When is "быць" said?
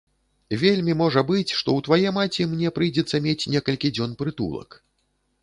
1.31-1.51